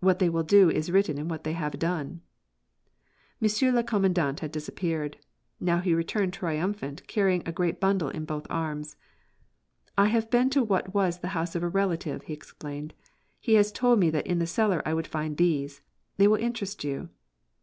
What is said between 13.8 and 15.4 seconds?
me that in the cellar I would find